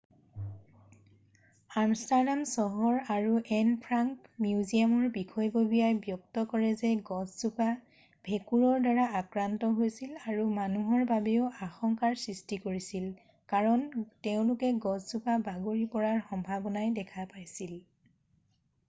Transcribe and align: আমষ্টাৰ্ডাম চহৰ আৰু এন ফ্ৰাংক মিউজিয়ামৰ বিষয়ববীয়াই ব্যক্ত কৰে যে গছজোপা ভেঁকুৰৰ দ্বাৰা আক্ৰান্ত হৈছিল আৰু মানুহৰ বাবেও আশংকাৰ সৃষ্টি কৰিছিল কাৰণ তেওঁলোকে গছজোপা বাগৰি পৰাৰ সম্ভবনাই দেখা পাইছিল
আমষ্টাৰ্ডাম 1.79 2.39
চহৰ 2.51 2.95
আৰু 3.15 3.33
এন 3.57 3.67
ফ্ৰাংক 3.81 4.39
মিউজিয়ামৰ 4.45 5.09
বিষয়ববীয়াই 5.17 5.99
ব্যক্ত 6.05 6.45
কৰে 6.53 6.71
যে 6.79 6.93
গছজোপা 7.09 7.67
ভেঁকুৰৰ 8.29 8.81
দ্বাৰা 8.87 9.05
আক্ৰান্ত 9.19 9.69
হৈছিল 9.81 10.15
আৰু 10.31 10.45
মানুহৰ 10.55 11.05
বাবেও 11.13 11.49
আশংকাৰ 11.67 12.17
সৃষ্টি 12.23 12.59
কৰিছিল 12.65 13.11
কাৰণ 13.53 13.83
তেওঁলোকে 14.29 14.71
গছজোপা 14.87 15.37
বাগৰি 15.51 15.85
পৰাৰ 15.97 16.21
সম্ভবনাই 16.33 16.93
দেখা 17.01 17.27
পাইছিল 17.37 17.77